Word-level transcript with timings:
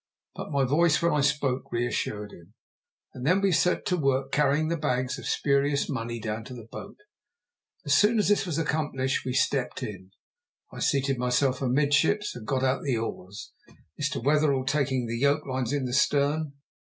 But 0.33 0.49
my 0.49 0.63
voice, 0.63 0.99
when 0.99 1.13
I 1.13 1.21
spoke, 1.21 1.71
reassured 1.71 2.31
him, 2.31 2.55
and 3.13 3.23
then 3.23 3.39
we 3.39 3.51
set 3.51 3.85
to 3.85 3.97
work 3.97 4.31
carrying 4.31 4.67
the 4.69 4.75
bags 4.75 5.19
of 5.19 5.27
spurious 5.27 5.87
money 5.87 6.19
down 6.19 6.43
to 6.45 6.55
the 6.55 6.65
boat. 6.71 6.97
As 7.85 7.93
soon 7.93 8.17
as 8.17 8.27
this 8.27 8.47
was 8.47 8.57
accomplished 8.57 9.23
we 9.25 9.33
stepped 9.33 9.83
in. 9.83 10.09
I 10.73 10.79
seated 10.79 11.19
myself 11.19 11.61
amid 11.61 11.93
ships 11.93 12.35
and 12.35 12.47
got 12.47 12.63
out 12.63 12.81
the 12.81 12.97
oars, 12.97 13.51
Mr. 14.01 14.23
Wetherell 14.23 14.65
taking 14.65 15.05
the 15.05 15.19
yoke 15.19 15.45
lines 15.45 15.71
in 15.71 15.85
the 15.85 15.93
stern. 15.93 16.53